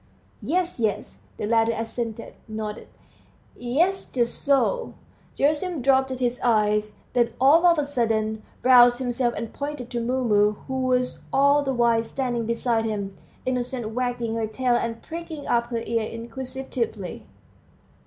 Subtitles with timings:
[0.41, 2.87] "Yes, yes," the latter assented, nodding;
[3.55, 4.95] "yes, just so."
[5.35, 10.53] Gerasim dropped his eyes, then all of a sudden roused himself and pointed to Mumu,
[10.67, 15.67] who was all the while standing beside him, innocently wagging her tail and pricking up
[15.67, 17.27] her ears inquisitively.